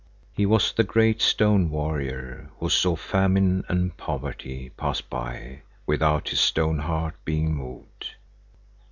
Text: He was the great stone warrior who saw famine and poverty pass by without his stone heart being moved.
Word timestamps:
He 0.33 0.47
was 0.47 0.73
the 0.73 0.83
great 0.83 1.21
stone 1.21 1.69
warrior 1.69 2.49
who 2.57 2.69
saw 2.71 2.95
famine 2.95 3.63
and 3.69 3.95
poverty 3.97 4.69
pass 4.75 4.99
by 4.99 5.61
without 5.85 6.29
his 6.29 6.39
stone 6.39 6.79
heart 6.79 7.13
being 7.23 7.53
moved. 7.55 8.15